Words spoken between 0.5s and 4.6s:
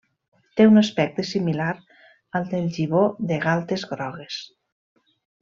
Té un aspecte similar al del gibó de galtes grogues.